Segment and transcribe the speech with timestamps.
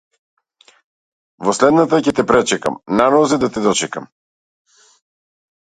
[1.49, 4.13] Во следната ќе те пречекам, на нозе да те дочекам.